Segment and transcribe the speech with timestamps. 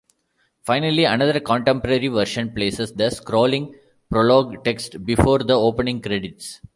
[0.65, 3.71] Finally, another contemporary version places the scrolling
[4.09, 6.59] Prologue text before the opening credits.